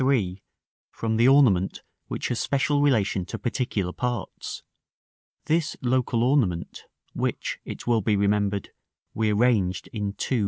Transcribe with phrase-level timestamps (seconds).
[0.89, 4.63] from the ornament which has special relation to particular parts.
[5.45, 8.69] This local ornament, which, it will be remembered,
[9.13, 10.39] we arranged in§ II.